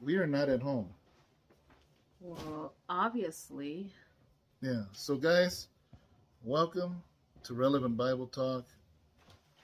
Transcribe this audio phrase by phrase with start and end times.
[0.00, 0.88] we are not at home.
[2.20, 3.90] Well, obviously.
[4.60, 4.82] Yeah.
[4.92, 5.68] So, guys,
[6.44, 7.02] welcome
[7.44, 8.64] to Relevant Bible Talk,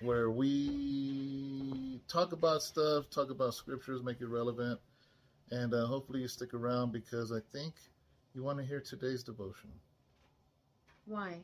[0.01, 4.79] where we talk about stuff, talk about scriptures, make it relevant,
[5.51, 7.75] and uh, hopefully you stick around because I think
[8.35, 9.71] you want to hear today's devotion.
[11.07, 11.39] Why?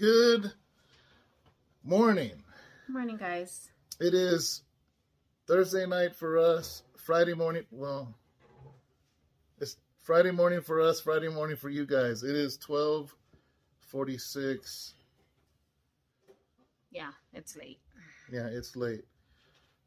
[0.00, 0.50] Good
[1.84, 2.42] morning.
[2.88, 3.68] Morning, guys.
[4.00, 4.62] It is
[5.46, 7.66] Thursday night for us, Friday morning.
[7.70, 8.14] Well,
[9.58, 12.22] it's Friday morning for us, Friday morning for you guys.
[12.22, 14.94] It is 1246.
[16.90, 17.80] Yeah, it's late.
[18.32, 19.04] Yeah, it's late.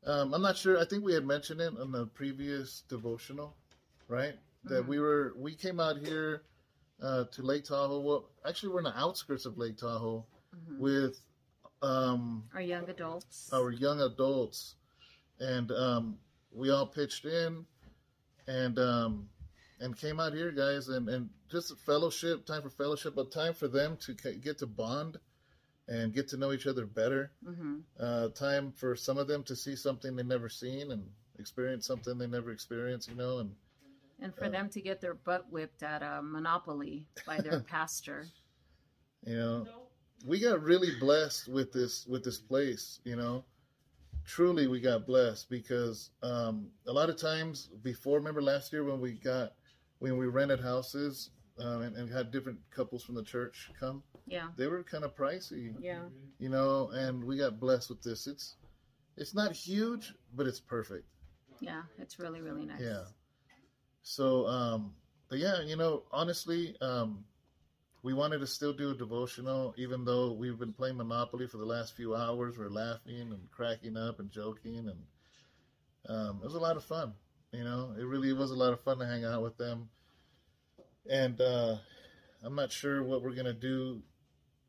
[0.05, 0.77] Um, I'm not sure.
[0.79, 3.55] I think we had mentioned it on the previous devotional,
[4.07, 4.35] right?
[4.65, 4.87] That Mhm.
[4.89, 6.43] we were we came out here
[7.01, 7.99] uh, to Lake Tahoe.
[8.01, 10.77] Well, actually, we're in the outskirts of Lake Tahoe Mhm.
[10.79, 11.19] with
[11.81, 13.49] um, Our young adults.
[13.51, 14.75] our young adults,
[15.39, 16.17] and um,
[16.51, 17.65] we all pitched in
[18.47, 19.29] and um,
[19.79, 23.67] and came out here, guys, and and just fellowship, time for fellowship, but time for
[23.67, 25.17] them to get to bond
[25.87, 27.31] and get to know each other better.
[27.43, 31.85] hmm Uh, time for some of them to see something they've never seen and experience
[31.85, 33.55] something they never experienced, you know, and
[34.19, 38.25] And for Uh, them to get their butt whipped at a Monopoly by their pastor.
[39.25, 39.65] you know
[40.25, 43.43] we got really blessed with this with this place you know
[44.25, 48.99] truly we got blessed because um a lot of times before remember last year when
[49.01, 49.53] we got
[49.99, 54.47] when we rented houses um, and, and had different couples from the church come Yeah,
[54.57, 56.03] they were kind of pricey yeah.
[56.39, 58.55] you know and we got blessed with this it's
[59.17, 61.05] it's not huge but it's perfect
[61.59, 62.81] Yeah, it's really, really nice.
[62.81, 63.03] Yeah.
[64.03, 64.93] So, um,
[65.29, 67.25] but yeah, you know, honestly, um,
[68.03, 71.65] we wanted to still do a devotional, even though we've been playing Monopoly for the
[71.65, 72.57] last few hours.
[72.57, 75.03] We're laughing and cracking up and joking, and
[76.09, 77.13] um, it was a lot of fun.
[77.51, 79.89] You know, it really was a lot of fun to hang out with them.
[81.09, 81.77] And uh,
[82.43, 84.01] I'm not sure what we're gonna do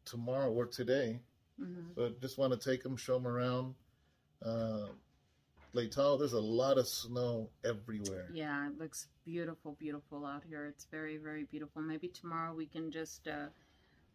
[0.04, 1.20] tomorrow or today,
[1.58, 3.74] hmm but just want to take them, show them around.
[4.44, 4.88] Uh,
[5.74, 8.28] Lake Tahoe, there's a lot of snow everywhere.
[8.32, 10.66] Yeah, it looks beautiful, beautiful out here.
[10.66, 11.82] It's very, very beautiful.
[11.82, 13.46] Maybe tomorrow we can just uh,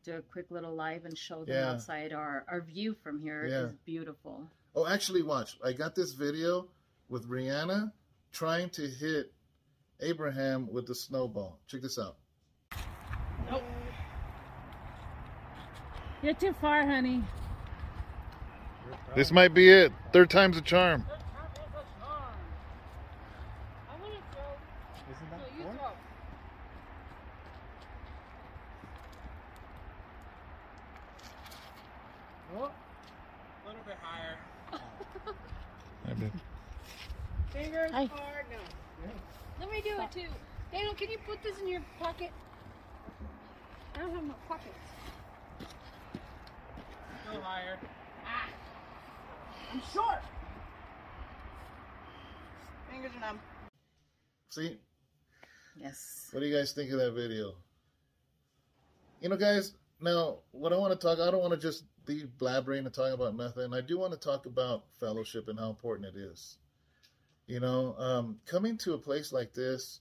[0.06, 1.72] do a quick little live and show them Yeah.
[1.72, 2.14] outside.
[2.14, 3.70] Our our view from here Yeah.
[3.86, 4.48] beautiful.
[4.74, 5.58] Oh, actually, watch.
[5.62, 6.70] I got this video
[7.10, 7.92] with Rihanna
[8.32, 9.34] trying to hit
[10.00, 11.60] Abraham with the snowball.
[11.68, 12.16] Check this out.
[13.52, 13.64] Nope.
[16.24, 17.22] You're too far, honey.
[19.14, 19.92] This might be it.
[20.14, 21.06] Third time's a charm.
[32.58, 34.38] Oh, a little bit higher.
[37.52, 38.06] Fingers Hi.
[38.06, 38.46] hard.
[38.52, 39.10] No.
[39.60, 40.28] Let me do it too.
[40.72, 42.32] Daniel, can you put this in your pocket?
[44.10, 44.76] I don't have my pockets.
[47.28, 47.78] Still higher.
[49.72, 50.24] I'm short.
[52.90, 53.40] Fingers are numb.
[54.50, 54.78] See?
[55.76, 56.30] Yes.
[56.32, 57.54] What do you guys think of that video?
[59.22, 62.24] You know, guys, now, what I want to talk, I don't want to just be
[62.40, 63.76] blabbering and talking about nothing.
[63.76, 66.58] I do want to talk about fellowship and how important it is.
[67.46, 70.00] You know, um, coming to a place like this,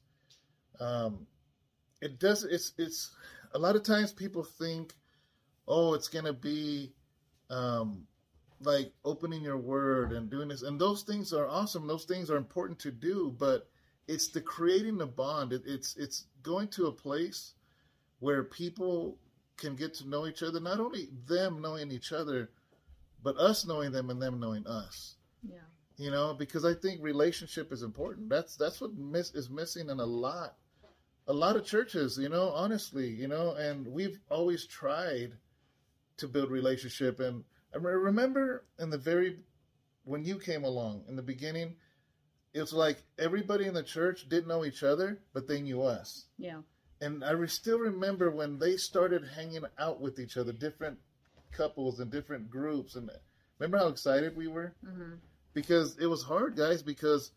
[0.81, 1.27] um,
[2.01, 3.11] it does, it's, it's,
[3.55, 4.95] a lot of times people think,
[5.67, 6.93] oh, it's going to be,
[7.51, 8.07] um,
[8.61, 10.63] like opening your word and doing this.
[10.63, 11.87] And those things are awesome.
[11.87, 13.69] Those things are important to do, but
[14.07, 15.53] it's the creating the bond.
[15.53, 17.55] It, it's it's going to a place
[18.21, 19.19] where people
[19.57, 20.61] can get to know each other.
[20.61, 22.51] Not only them knowing each other,
[23.23, 25.17] but us knowing them and them knowing us.
[25.49, 25.59] Yeah.
[25.97, 28.29] You know, because I think relationship is important.
[28.29, 30.57] That's that's what miss is missing in a lot,
[31.29, 32.19] a lot of churches.
[32.19, 35.33] You know, honestly, you know, and we've always tried
[36.17, 37.21] to build relationship.
[37.21, 39.39] And I re- remember in the very
[40.05, 41.77] when you came along in the beginning,
[42.55, 46.25] it was like everybody in the church didn't know each other, but they knew us.
[46.39, 46.63] Yeah.
[47.01, 50.99] And I still remember when they started hanging out with each other, different
[51.53, 52.97] couples and different groups.
[52.97, 53.11] And
[53.59, 54.73] remember how excited we were?
[54.85, 55.15] hmm
[55.53, 57.31] Because it was hard, guys, because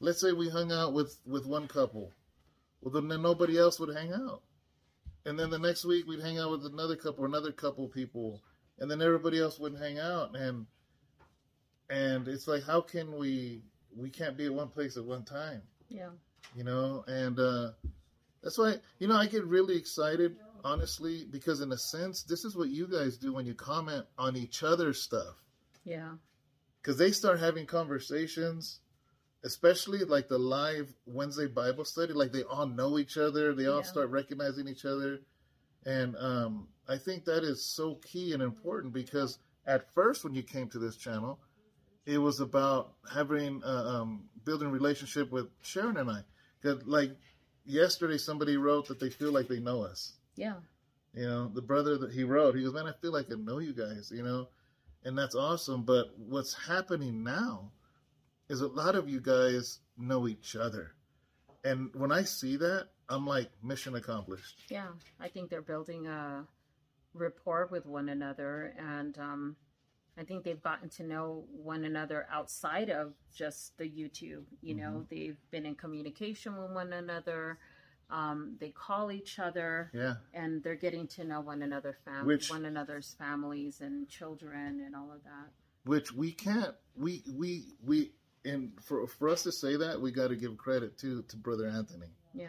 [0.00, 2.12] let's say we hung out with, with one couple.
[2.80, 4.42] Well, then nobody else would hang out.
[5.24, 8.42] and then the next week we'd hang out with another couple, another couple people,
[8.78, 10.66] and then everybody else wouldn't hang out, and
[11.90, 13.62] and it's like, how can we?
[13.96, 16.10] We can't be at one place at one time, Yeah.
[16.54, 17.70] you know, and uh,
[18.42, 22.54] that's why you know I get really excited, honestly, because in a sense, this is
[22.56, 25.34] what you guys do when you comment on each other's stuff
[25.84, 26.16] Yeah.
[26.82, 28.80] because they start having conversations,
[29.46, 32.12] especially like the live Wednesday Bible study.
[32.12, 33.92] Like they all know each other, they all Yeah.
[33.94, 35.20] start recognizing each other,
[35.84, 40.42] and um, I think that is so key and important because at first when you
[40.42, 41.38] came to this channel,
[42.04, 46.22] it was about having uh, um, building relationship with Sharon and I.
[46.62, 47.12] Cause like
[47.64, 50.12] yesterday, somebody wrote that they feel like they know us.
[50.34, 50.56] Yeah.
[51.14, 53.58] You know, the brother that he wrote, he goes, Man, I feel like I know
[53.58, 54.48] you guys, you know,
[55.04, 55.82] and that's awesome.
[55.84, 57.70] But what's happening now
[58.48, 60.92] is a lot of you guys know each other.
[61.64, 64.60] And when I see that, I'm like, mission accomplished.
[64.70, 64.88] Yeah,
[65.20, 66.46] I think they're building a
[67.14, 69.56] rapport with one another, and um,
[70.18, 74.44] I think they've gotten to know one another outside of just the YouTube.
[74.62, 77.58] You know, they've been in communication with one another.
[78.10, 80.14] Um, they call each other, Yeah.
[80.32, 84.94] and they're getting to know one another, fam- Which- one another's families and children, and
[84.94, 85.50] all of that.
[85.84, 88.12] Which we can't, we, we, we,
[88.46, 91.66] and for, for us to say that, we got to give credit to, to Brother
[91.66, 92.06] Anthony.
[92.34, 92.48] Yeah,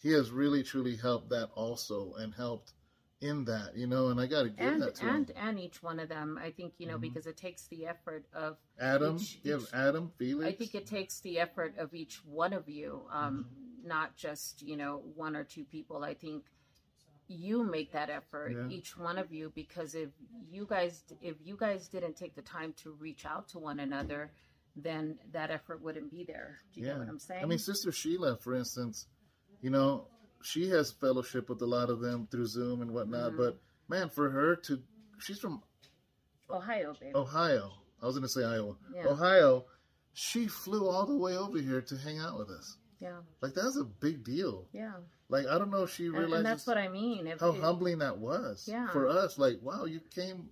[0.00, 2.72] He has really, truly helped that also and helped
[3.20, 5.36] in that, you know, and I got to give and that to and him.
[5.36, 7.00] and each one of them, I think you know, Mhm.
[7.00, 10.46] because it takes the effort of Adam, each- each- Adam, Felix.
[10.46, 13.46] I think it takes the effort of each one of you, um,
[13.82, 16.04] not just you know one or two people.
[16.04, 16.44] I think
[17.26, 18.68] you make that effort, Yeah.
[18.68, 20.10] each one of you, because if
[20.48, 24.30] you guys if you guys didn't take the time to reach out to one another,
[24.82, 26.58] then that effort wouldn't be there.
[26.72, 26.92] Do you Yeah.
[26.94, 27.42] get what I'm saying?
[27.42, 29.06] I mean, Sister Sheila, for instance,
[29.60, 30.08] you know,
[30.42, 33.32] she has fellowship with a lot of them through Zoom and whatnot.
[33.32, 33.36] Mhm.
[33.36, 34.82] But man, for her to,
[35.18, 35.62] she's from
[36.50, 37.12] Ohio, baby.
[37.14, 37.72] Ohio.
[38.00, 38.76] I was going to say Iowa.
[38.94, 39.08] Yeah.
[39.08, 39.66] Ohio.
[40.12, 42.76] She flew all the way over here to hang out with us.
[43.00, 44.68] Yeah, Like that's a big deal.
[44.72, 44.94] yeah,
[45.28, 47.28] Like I don't know if she and, realizes and that's what I mean.
[47.28, 48.88] If, how if- humbling that was Yeah.
[48.90, 49.38] for us.
[49.38, 50.50] Like, wow, you came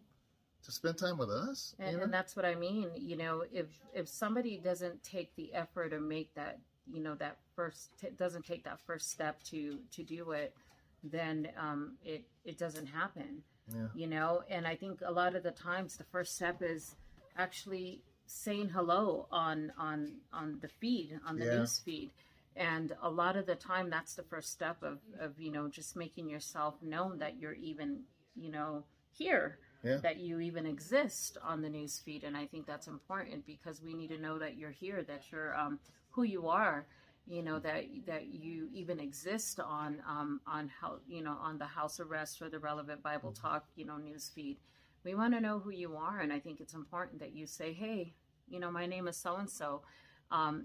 [0.66, 1.74] to spend time with us.
[1.78, 2.04] and, you know?
[2.04, 2.90] and that's what I mean.
[2.96, 6.58] You know, if if somebody doesn't take the effort or make that,
[6.92, 10.54] you know, that first t- doesn't take that first step to to do it,
[11.02, 13.42] then um, it it doesn't happen.
[13.72, 13.86] Yeah.
[13.94, 16.94] You know, and I think a lot of the times the first step is
[17.36, 21.58] actually saying hello on on on the feed on the Yeah.
[21.58, 22.10] news feed.
[22.56, 25.94] And a lot of the time, that's the first step of, of you know just
[25.94, 28.02] making yourself known that you're even
[28.34, 29.98] you know here Yeah.
[29.98, 33.94] that you even exist on the news feed and i think that's important because we
[33.94, 35.78] need to know that you're here that you're um,
[36.10, 36.86] who you are
[37.26, 41.66] you know that that you even exist on um, on how you know on the
[41.66, 44.56] house of rest or the relevant bible talk you know news feed
[45.04, 47.72] we want to know who you are and i think it's important that you say
[47.72, 48.12] hey
[48.48, 49.82] you know my name is so and so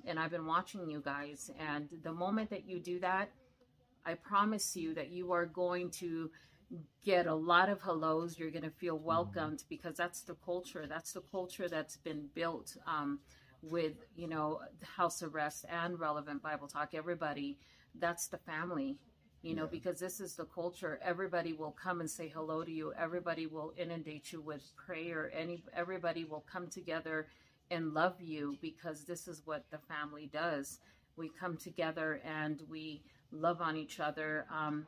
[0.05, 3.29] and i've been watching you guys and the moment that you do that
[4.05, 6.29] i promise you that you are going to
[7.03, 8.37] get a lot of hellos.
[8.39, 10.85] You're going to feel welcomed because that's the culture.
[10.87, 13.19] That's the culture that's been built um,
[13.61, 16.93] with, you know, house of rest and relevant Bible talk.
[16.93, 17.57] Everybody,
[17.99, 18.97] that's the family,
[19.41, 19.69] you know, Yeah.
[19.71, 20.99] because this is the culture.
[21.03, 22.93] Everybody will come and say hello to you.
[22.97, 25.31] Everybody will inundate you with prayer.
[25.35, 27.27] Any, everybody will come together
[27.69, 30.79] and love you because this is what the family does.
[31.17, 34.45] We come together and we love on each other.
[34.51, 34.85] Um,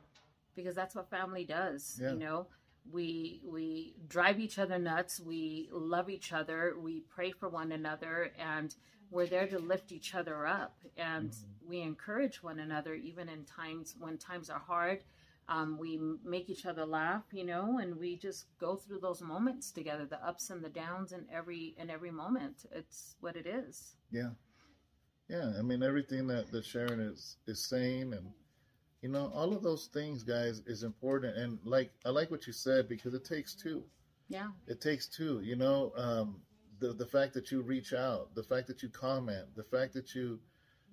[0.54, 2.12] because that's what family does Yeah.
[2.12, 2.46] you know
[2.92, 8.30] we we drive each other nuts we love each other we pray for one another
[8.38, 8.74] and
[9.10, 11.68] we're there to lift each other up and Mm-hmm.
[11.70, 15.02] we encourage one another even in times when times are hard
[15.48, 19.70] um, we make each other laugh you know and we just go through those moments
[19.70, 23.96] together the ups and the downs in every in every moment it's what it is
[24.10, 24.30] Yeah.
[25.28, 25.52] Yeah.
[25.58, 28.26] I mean, everything that, that Sharon is, is saying and,
[29.04, 31.36] you know, all of those things, guys, is important.
[31.36, 33.84] And like, I like what you said because it takes two.
[34.30, 36.40] yeah It takes two, you know, um,
[36.80, 40.14] the, the fact that you reach out, the fact that you comment, the fact that
[40.14, 40.40] you,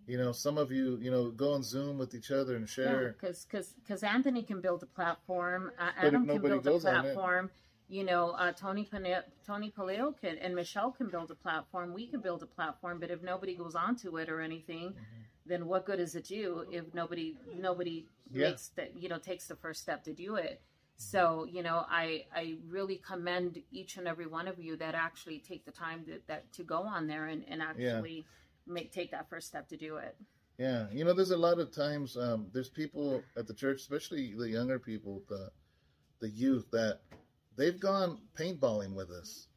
[0.08, 3.16] you know, some of you, you know, go on Zoom with each other and share.
[3.18, 7.50] because because Anthony can build a platform, uh, if Adam can build a platform.
[7.88, 11.94] You know, uh, Tony Pane- Tony Paleo can and Michelle can build a platform.
[11.94, 15.21] We can build a platform, but if nobody goes onto it or anything, Mm-hmm.
[15.52, 18.50] Then what good does it do if nobody nobody Yeah.
[18.50, 20.62] makes that you know takes the first step to do it?
[20.98, 25.40] So you know, I I really commend each and every one of you that actually
[25.40, 28.26] take the time to, that to go on there and, and actually
[28.68, 30.16] make take that first step to do it.
[30.58, 34.36] Yeah, you know, there's a lot of times um, there's people at the church, especially
[34.38, 35.50] the younger people, the
[36.20, 37.00] the youth, that
[37.58, 39.48] they've gone paintballing with us,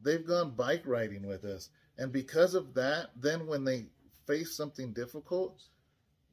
[0.00, 3.86] they've gone bike riding with us, and because of that, then when they
[4.26, 5.62] face something difficult,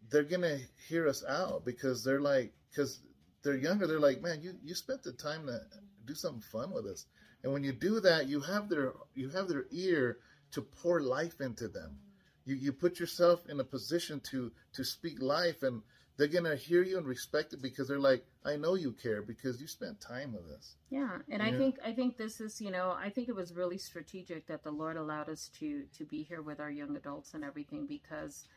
[0.10, 3.02] they're gonna hear us out because they're like, because
[3.44, 5.62] they're younger, they're like, man, you you spent the time to
[6.06, 7.06] do something fun with us,
[7.44, 10.20] and when you do that, you have their you have their ear
[10.52, 12.00] to pour life into them.
[12.46, 15.82] You you put yourself in a position to to speak life and
[16.18, 19.62] they're gonna hear you and respect it because they're like i know you care because
[19.62, 20.76] you spent time with us.
[20.90, 23.78] Yeah, and I think I think this is you know I think it was really
[23.78, 27.44] strategic that the Lord allowed us to to be here with our young adults and
[27.44, 28.48] everything because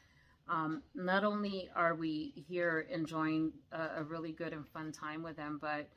[0.48, 5.36] um, not only are we here enjoying a, a really good and fun time with
[5.36, 5.88] them, but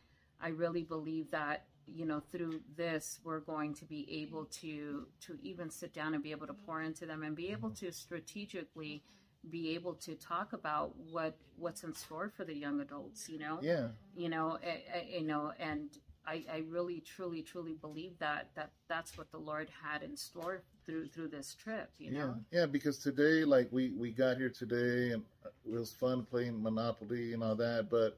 [0.41, 5.37] I really believe that you know through this we're going to be able to to
[5.43, 9.03] even sit down and be able to pour into them and be able to strategically
[9.49, 13.59] be able to talk about what what's in store for the young adults you know?
[13.61, 13.87] Yeah.
[14.15, 15.89] You know eh, eh, you know and
[16.25, 20.61] I, I really truly truly believe that that that's what the lord had in store
[20.85, 22.35] through through this trip you know?
[22.51, 25.23] Yeah yeah because today like we we got here today and
[25.65, 28.17] it was fun playing monopoly and all that but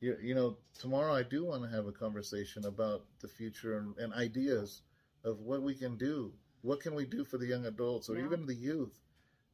[0.00, 3.96] you, you know tomorrow i do want to have a conversation about the future and,
[3.98, 4.82] and ideas
[5.26, 6.32] of what we can do.
[6.62, 8.24] What can we do for the young adults or Yeah.
[8.24, 8.96] even the youth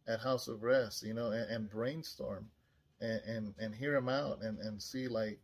[0.09, 2.47] at house of rest you know and, and brainstorm
[3.01, 5.39] and, and and hear them out and and see like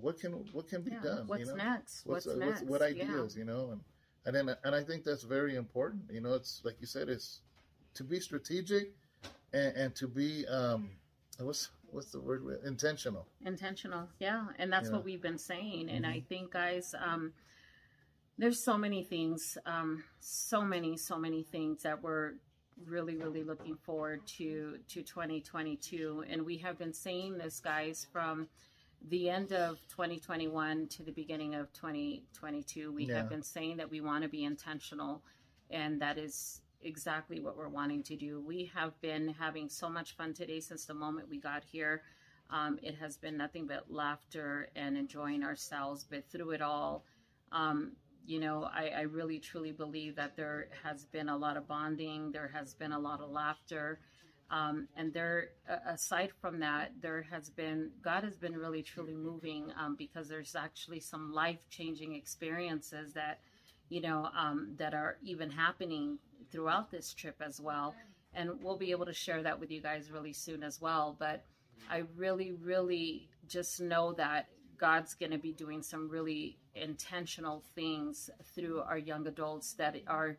[0.00, 1.00] what can what can be Yeah.
[1.02, 3.04] done what's you know next what's, what's, uh, next what Yeah.
[3.04, 3.80] ideas you know and
[4.26, 7.40] and then and I think that's very important you know it's like you said it's
[7.94, 8.92] to be strategic
[9.52, 10.90] and, and to be um
[11.38, 14.96] what's what's the word intentional intentional yeah and that's Yeah.
[14.96, 16.14] what we've been saying and Mm-hmm.
[16.14, 17.32] i think guys um
[18.36, 22.34] there's so many things um so many so many things that we're
[22.86, 28.48] really really looking forward to to 2022 and we have been saying this guys from
[29.08, 33.18] the end of 2021 to the beginning of 2022 we Yeah.
[33.18, 35.22] have been saying that we want to be intentional
[35.70, 40.16] and that is exactly what we're wanting to do we have been having so much
[40.16, 42.02] fun today since the moment we got here
[42.50, 46.06] um, it has been nothing but laughter and enjoying ourselves.
[46.08, 47.04] But through it all,
[47.52, 47.92] um,
[48.28, 52.30] you know, I, I really truly believe that there has been a lot of bonding,
[52.30, 54.00] there has been a lot of laughter.
[54.50, 55.50] Um, and there,
[55.86, 60.54] aside from that, there has been, God has been really truly moving um, because there's
[60.54, 63.40] actually some life changing experiences that,
[63.88, 66.18] you know, um, that are even happening
[66.50, 67.94] throughout this trip as well.
[68.34, 71.16] And we'll be able to share that with you guys really soon as well.
[71.18, 71.44] But
[71.90, 78.30] I really, really just know that God's going to be doing some really intentional things
[78.54, 80.36] through our young adults that are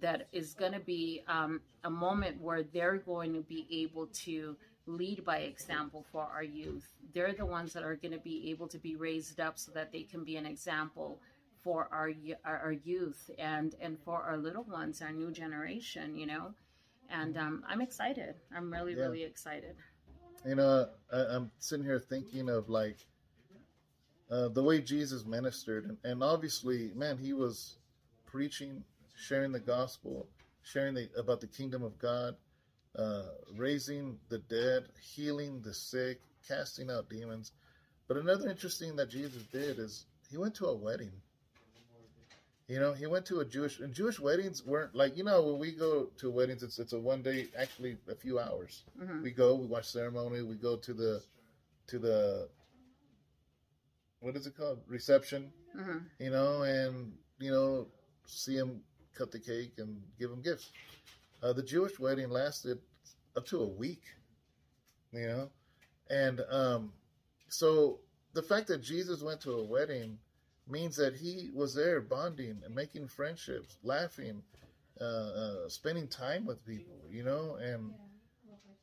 [0.00, 4.56] that is going to be um, a moment where they're going to be able to
[4.86, 6.88] lead by example for our youth.
[7.12, 9.90] They're the ones that are going to be able to be raised up so that
[9.92, 11.20] they can be an example
[11.62, 12.10] for our
[12.44, 16.16] our, youth and and for our little ones, our new generation.
[16.16, 16.54] You know,
[17.10, 18.36] and um, I'm excited.
[18.56, 19.02] I'm really, Yeah.
[19.02, 19.74] really excited.
[20.46, 22.96] you know I, i'm sitting here thinking of like
[24.30, 27.76] uh, the way jesus ministered and, and obviously man he was
[28.26, 28.82] preaching
[29.16, 30.26] sharing the gospel
[30.62, 32.36] sharing the, about the kingdom of god
[32.98, 33.22] uh,
[33.56, 37.52] raising the dead healing the sick casting out demons.
[38.08, 41.12] But another interesting thing that jesus did is he went to a wedding.
[42.68, 45.58] You know, he went to a Jewish and Jewish weddings weren't like you know when
[45.58, 48.84] we go to weddings, it's it's a one day, actually a few hours.
[48.96, 51.22] hmm We go, we watch ceremony, we go to the
[51.88, 52.48] to the
[54.20, 54.78] what is it called?
[54.86, 57.86] Reception, hmm you know, and you know
[58.26, 58.80] see him
[59.14, 60.70] cut the cake and give him gifts.
[61.42, 62.78] Uh, the Jewish wedding lasted
[63.36, 64.02] up to a week,
[65.12, 65.50] you know,
[66.10, 66.92] and um,
[67.48, 68.00] so
[68.34, 70.18] the fact that Jesus went to a wedding
[70.68, 74.42] means that he was there bonding and making friendships, laughing,
[75.00, 77.92] uh, uh, spending time with people, you know, and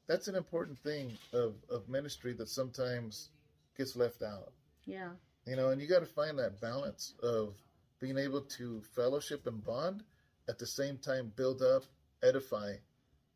[0.07, 3.29] that's an important thing of, of ministry that sometimes
[3.77, 4.51] gets left out,
[4.85, 5.09] Yeah.
[5.47, 7.55] You know, and you got to find that balance of
[7.99, 10.03] being able to fellowship and bond
[10.49, 11.83] at the same time build up,
[12.21, 12.73] edify,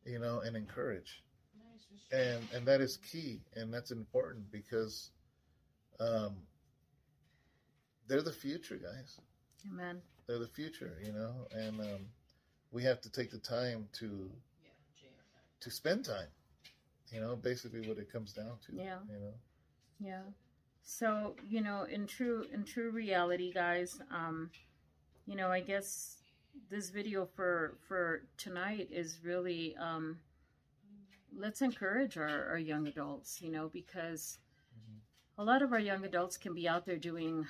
[0.06, 1.24] you know, and encourage.
[2.12, 5.12] And and that is key and that's important because
[6.02, 6.36] um
[8.08, 9.20] they're the future, guys.
[9.72, 10.02] Amen.
[10.28, 12.06] They're the future, you know, and um
[12.72, 14.30] we have to take the time to
[15.62, 16.28] to spend time.
[17.14, 18.76] You know, basically what it comes down to.
[18.76, 18.98] Yeah.
[19.10, 19.34] You know.
[20.00, 20.22] Yeah.
[20.84, 24.50] So, you know, in true in true reality, guys, um,
[25.26, 26.18] you know, I guess
[26.70, 30.20] this video for for tonight is really um
[31.38, 34.40] let's encourage our, our young adults, you know, because
[35.38, 37.46] a lot of our young adults can be out there doing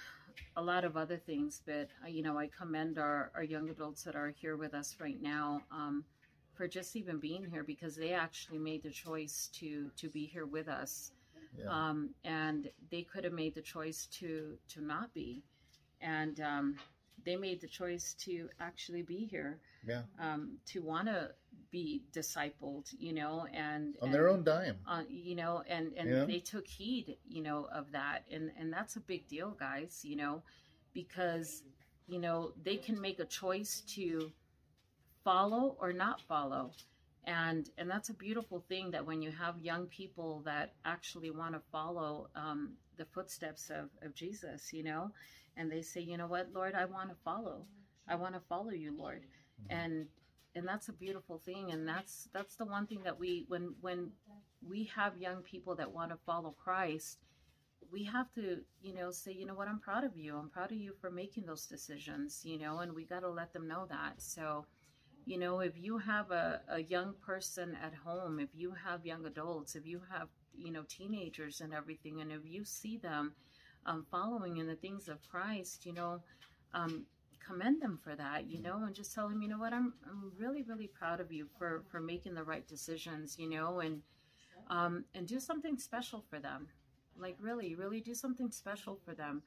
[0.55, 1.61] a lot of other things.
[1.65, 4.97] But, uh, you know, I commend our, our young adults that are here with us
[4.99, 6.03] right now um,
[6.53, 10.45] for just even being here because they actually made the choice to, to be here
[10.45, 11.11] with us.
[11.57, 11.65] Yeah.
[11.69, 15.43] Um, and they could have made the choice to, to not be.
[16.01, 16.75] And um,
[17.25, 20.01] they made the choice to actually be here yeah.
[20.19, 21.31] um, to want to
[21.71, 24.77] be discipled, you know, and On and, their own dime.
[24.87, 26.25] uh, you know, and and Yeah.
[26.25, 30.15] they took heed, you know, of that, and and that's a big deal, guys, you
[30.15, 30.43] know,
[30.93, 31.63] because
[32.07, 34.31] you know they can make a choice to
[35.23, 36.71] follow or not follow,
[37.25, 41.53] and and that's a beautiful thing that when you have young people that actually want
[41.53, 45.11] to follow um, the footsteps of of Jesus, you know,
[45.57, 47.65] and they say, you know what, Lord, I want to follow,
[48.07, 49.23] I want to follow you, Lord,
[49.69, 50.07] and
[50.55, 54.11] and that's a beautiful thing and that's that's the one thing that we when when
[54.67, 57.19] we have young people that want to follow christ
[57.91, 60.35] we have to you know say you know what i'm proud of you.
[60.37, 63.53] I'm proud of you for making those decisions you know and we got to let
[63.53, 64.21] them know that.
[64.21, 64.65] So
[65.25, 69.25] you know if you have a, a young person at home if you have young
[69.25, 73.33] adults if you have you know teenagers and everything and if you see them
[73.85, 76.21] um, following in the things of christ you know
[76.73, 77.05] um,
[77.45, 80.31] commend them for that, you know, and just tell them, you know what, I'm I'm
[80.37, 84.01] really really proud of you for for making the right decisions, you know, and
[84.69, 86.67] um, and do something special for them,
[87.17, 89.41] like really really do something special for them,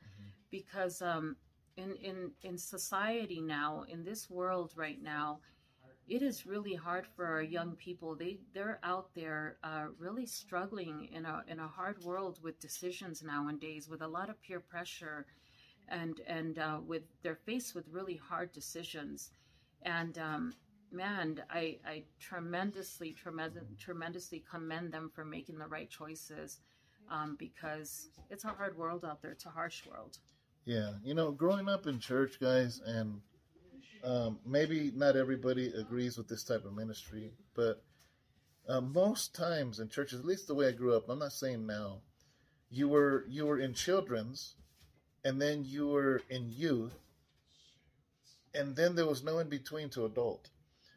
[0.50, 1.36] because um,
[1.76, 5.40] in in in society now, in this world right now.
[6.06, 8.14] It is really hard for our young people.
[8.14, 13.22] They they're out there uh, really struggling in a in a hard world with decisions
[13.22, 15.26] nowadays, with a lot of peer pressure,
[15.88, 19.30] and and uh, with they're faced with really hard decisions.
[19.82, 20.52] And um,
[20.92, 26.60] man I, I tremendously tremendous, tremendously commend them for making the right choices
[27.10, 29.32] um, because it's a hard world out there.
[29.32, 30.18] It's a harsh world.
[30.64, 33.20] Yeah, you know, growing up in church, guys, and
[34.04, 37.82] um, maybe not everybody agrees with this type of ministry, but
[38.68, 41.66] uh, most times in churches, at least the way I grew up, I'm not saying
[41.66, 42.00] now,
[42.70, 44.56] you were you were in children's,
[45.24, 46.94] and then you were in youth,
[48.54, 50.50] and then there was no in between to adult.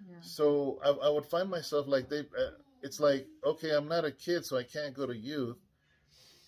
[0.10, 2.20] yeah So I, I would find myself like they.
[2.20, 2.52] Uh,
[2.84, 5.58] it's like okay, I'm not a kid, so I can't go to youth,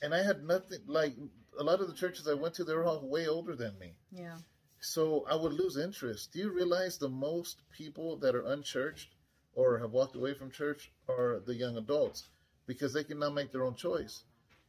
[0.01, 0.79] and I had nothing.
[0.88, 1.15] Like
[1.60, 3.93] a lot of the churches I went to, they were all way older than me,
[4.12, 4.38] yeah
[4.81, 6.31] so I would lose interest.
[6.33, 9.15] Do you realize the most people that are unchurched
[9.53, 12.29] or have walked away from church are the young adults
[12.65, 14.23] because they can now make their own choice,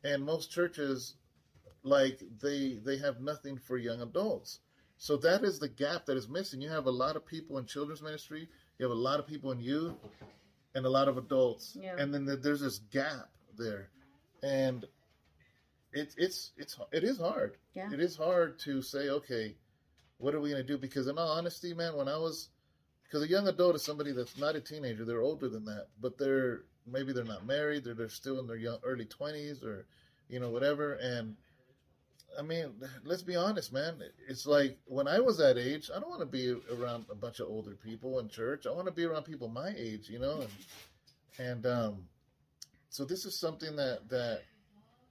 [0.04, 1.14] and most churches,
[1.82, 4.60] like they they have nothing for young adults.
[4.96, 6.60] So that is the gap that is missing.
[6.60, 8.48] You have a lot of people in children's ministry.
[8.78, 9.94] You have a lot of people in youth,
[10.74, 11.76] and a lot of adults.
[11.78, 11.96] Yeah.
[11.98, 13.90] And then there- there's this gap there,
[14.42, 14.84] and
[15.92, 17.56] it, it's it's it is hard.
[17.74, 17.92] Yeah.
[17.92, 19.56] It is hard to say, okay,
[20.20, 20.78] what are we gonna do?
[20.78, 22.50] Because in all honesty, man, when I was,
[23.04, 25.04] because a young adult is somebody that's not a teenager.
[25.04, 27.84] They're older than that, but they're maybe they're not married.
[27.84, 29.86] They're they're still in their young early twenties or,
[30.28, 30.94] you know, whatever.
[30.94, 31.36] And
[32.38, 32.72] I mean,
[33.04, 33.96] let's be honest, man.
[34.28, 37.40] It's like when I was that age, I don't want to be around a bunch
[37.40, 38.66] of older people in church.
[38.66, 40.42] I want to be around people my age, you know.
[41.38, 41.96] And, and um,
[42.90, 44.42] so this is something that that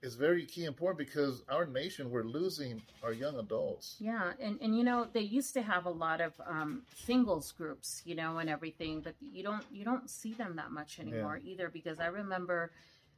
[0.01, 3.95] is very key and important because our nation we're losing our young adults.
[3.99, 8.01] Yeah, and and you know they used to have a lot of um, singles groups,
[8.05, 11.69] you know, and everything, but you don't you don't see them that much anymore either.
[11.69, 12.71] Because I remember,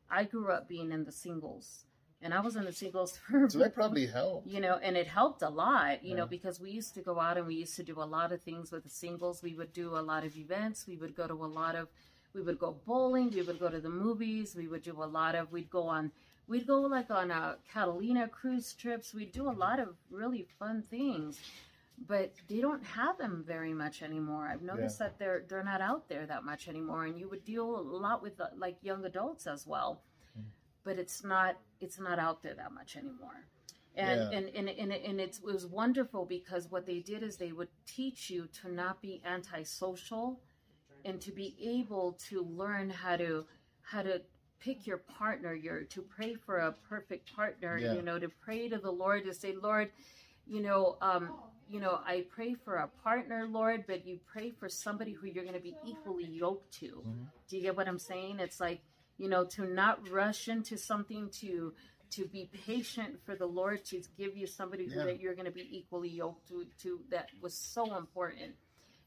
[0.10, 1.86] I grew up being in the singles,
[2.22, 4.48] and I was in the singles for So that probably helped.
[4.48, 7.38] you know, and it helped a lot, you know, because we used to go out
[7.38, 9.44] and we used to do a lot of things with the singles.
[9.44, 10.88] We would do a lot of events.
[10.88, 11.89] We would go to a lot of,
[12.34, 13.30] we would go bowling.
[13.32, 14.56] We would go to the movies.
[14.56, 16.12] We would do a lot of, we'd go on,
[16.52, 19.14] we'd go like on a Catalina cruise trips.
[19.14, 21.40] We'd do a lot of really fun things,
[22.08, 24.48] but they don't have them very much anymore.
[24.52, 27.06] I've noticed that they're they're not out there that much anymore.
[27.06, 30.02] And you would deal a lot with uh, like young adults as well,
[30.84, 33.46] but it's not it's not out there that much anymore
[33.96, 34.38] and Yeah.
[34.38, 37.70] and and, and, and it's, it was wonderful because what they did is they would
[37.86, 40.40] teach you to not be antisocial
[41.06, 43.46] and to be able to learn how to
[43.82, 44.22] how to
[44.62, 47.93] pick your partner your to pray for a perfect partner Yeah.
[47.95, 49.89] you know to pray to the lord to say lord
[50.47, 51.34] you know um
[51.69, 55.43] you know i pray for a partner lord but you pray for somebody who you're
[55.50, 57.26] going to be equally yoked to Mhm.
[57.47, 58.82] do you get what i'm saying it's like
[59.17, 61.74] you know to not rush into something to
[62.12, 65.52] to be patient for the lord to give you somebody who that you're going to
[65.63, 68.54] be equally yoked to, to that was so important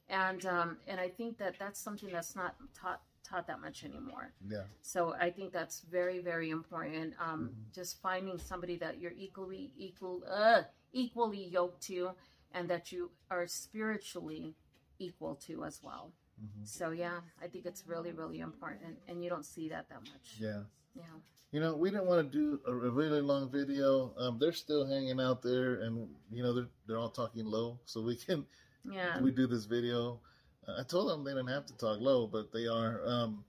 [0.09, 3.03] and um and i think that that's something that's not taught
[3.35, 4.33] taught that much anymore.
[4.49, 4.65] Yeah.
[4.83, 7.15] So I think that's very, very important.
[7.19, 7.75] Um, Mhm.
[7.75, 12.15] Just finding somebody that you're equally equal, uh, equally yoked to,
[12.53, 14.55] and that you are spiritually
[14.99, 16.13] equal to as well.
[16.41, 16.67] Mhm.
[16.67, 20.37] So yeah, I think it's really, really important, and you don't see that that much.
[20.39, 20.63] Yeah.
[20.95, 21.15] Yeah.
[21.51, 24.13] You know, we didn't want to do a, a really long video.
[24.17, 25.95] Um, they're still hanging out there, and
[26.31, 28.47] you know they're they're all talking low, so we can
[28.85, 29.21] Yeah.
[29.21, 30.21] we do this video.
[30.69, 33.01] I told them they didn't have to talk low, but they are.
[33.05, 33.45] Um,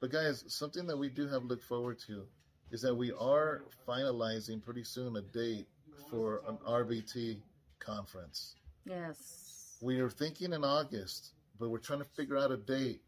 [0.00, 2.26] but guys, something that we do have to look forward to
[2.70, 5.66] is that we are finalizing pretty soon a date
[6.10, 7.38] for an RBT
[7.78, 8.54] conference.
[8.84, 9.76] Yes.
[9.80, 13.00] We are thinking in August, but we're trying to figure out a date,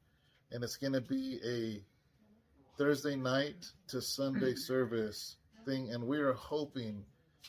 [0.53, 1.83] and it's going to be a
[2.77, 7.05] Thursday night to Sunday service thing, and we are hoping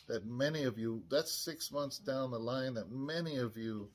[0.07, 3.89] that many of you, that's six months down the line, that many of you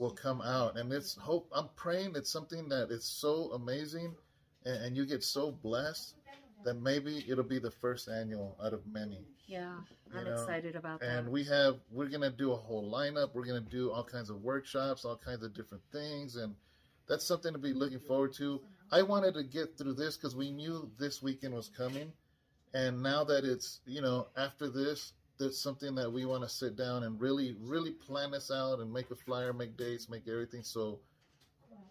[0.00, 1.48] will come out, and it's hope.
[1.54, 4.14] I'm praying it's something that is so amazing,
[4.64, 6.14] and, and you get so blessed
[6.64, 9.18] that maybe it'll be the first annual out of many.
[9.46, 9.74] Yeah.
[10.16, 11.08] I'm know, excited about that.
[11.08, 13.34] And we have we're gonna do a whole lineup.
[13.34, 16.54] We're gonna do all kinds of workshops, all kinds of different things, and
[17.06, 18.60] that's something to be looking forward to.
[18.90, 22.12] I wanted to get through this because we knew this weekend was coming,
[22.72, 26.76] and now that it's you know after this, there's something that we want to sit
[26.76, 30.62] down and really really plan this out and make a flyer, make dates, make everything
[30.62, 31.00] so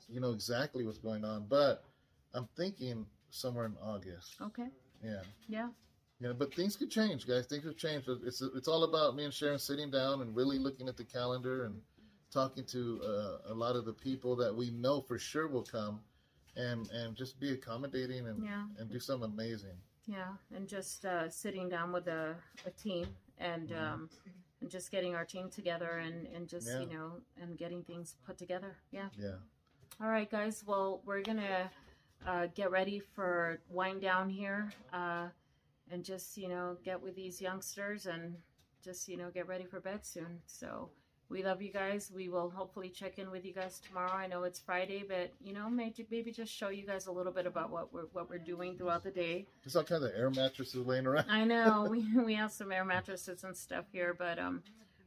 [0.07, 1.45] you know exactly what's going on.
[1.49, 1.83] But
[2.33, 4.35] I'm thinking somewhere in August.
[4.41, 4.67] okay.
[5.03, 5.21] Yeah.
[5.47, 5.69] Yeah.
[6.21, 7.45] Yeah, but things could change, guys.
[7.47, 8.05] Things could change.
[8.25, 11.63] It's it's all about me and Sharon sitting down and really looking at the calendar
[11.65, 11.81] and
[12.31, 16.01] talking to uh, a lot of the people that we know for sure will come,
[16.57, 18.65] and and just be accommodating and Yeah.
[18.79, 19.77] and do something amazing.
[20.07, 22.35] Yeah, and just uh, sitting down with a,
[22.65, 23.07] a team
[23.39, 23.81] and Mhm.
[23.81, 24.09] um,
[24.61, 26.79] and just getting our team together and, and just Yeah.
[26.81, 28.77] you know and getting things put together.
[28.91, 29.09] Yeah.
[29.17, 29.37] Yeah.
[30.01, 30.63] All right, guys.
[30.65, 31.71] Well, we're gonna
[32.25, 35.29] uh, get ready for wind down here, uh,
[35.89, 38.41] and just you know get with these youngsters and
[38.81, 40.41] just you know get ready for bed soon.
[40.45, 40.91] So
[41.29, 42.11] we love you guys.
[42.13, 44.11] We will hopefully check in with you guys tomorrow.
[44.11, 47.31] I know it's Friday, but you know maybe maybe just show you guys a little
[47.31, 49.45] bit about what we're what we're doing throughout the day.
[49.63, 51.29] There's all kinds of air mattresses laying around.
[51.29, 54.63] I know we we have some air mattresses and stuff here, but um,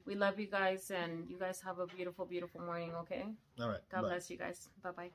[0.07, 2.93] we love you guys, and you guys have a beautiful, beautiful morning.
[3.03, 3.25] Okay,
[3.61, 3.81] All right.
[3.91, 4.09] God bye.
[4.09, 4.69] bless you guys.
[4.83, 5.11] Bye bye.